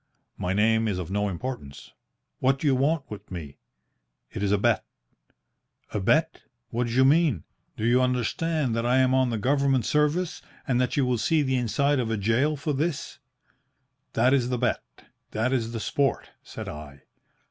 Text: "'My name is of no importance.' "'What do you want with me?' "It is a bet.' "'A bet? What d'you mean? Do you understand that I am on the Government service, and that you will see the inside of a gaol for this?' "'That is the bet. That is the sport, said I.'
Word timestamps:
"'My 0.35 0.51
name 0.53 0.87
is 0.87 0.97
of 0.97 1.11
no 1.11 1.29
importance.' 1.29 1.91
"'What 2.39 2.57
do 2.57 2.65
you 2.65 2.73
want 2.73 3.03
with 3.11 3.29
me?' 3.29 3.59
"It 4.31 4.41
is 4.41 4.51
a 4.51 4.57
bet.' 4.57 4.83
"'A 5.93 5.99
bet? 5.99 6.41
What 6.71 6.87
d'you 6.87 7.05
mean? 7.05 7.43
Do 7.77 7.85
you 7.85 8.01
understand 8.01 8.75
that 8.75 8.83
I 8.83 8.97
am 8.97 9.13
on 9.13 9.29
the 9.29 9.37
Government 9.37 9.85
service, 9.85 10.41
and 10.67 10.81
that 10.81 10.97
you 10.97 11.05
will 11.05 11.19
see 11.19 11.43
the 11.43 11.55
inside 11.55 11.99
of 11.99 12.09
a 12.09 12.17
gaol 12.17 12.57
for 12.57 12.73
this?' 12.73 13.19
"'That 14.13 14.33
is 14.33 14.49
the 14.49 14.57
bet. 14.57 14.81
That 15.33 15.53
is 15.53 15.71
the 15.71 15.79
sport, 15.79 16.31
said 16.41 16.67
I.' 16.67 17.03